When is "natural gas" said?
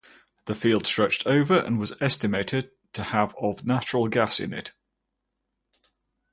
3.67-4.39